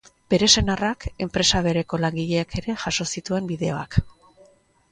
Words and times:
Bere 0.33 0.47
senarrak, 0.59 1.05
enpresa 1.25 1.61
bereko 1.67 2.01
langileak 2.05 2.57
ere 2.63 2.77
jaso 2.85 3.09
zituen 3.17 3.53
bideoak. 3.53 4.03